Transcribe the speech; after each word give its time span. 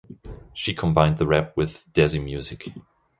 She 0.55 0.73
combined 0.73 1.19
the 1.19 1.27
rap 1.27 1.55
with 1.55 1.87
desi 1.93 2.17
music. 2.23 2.69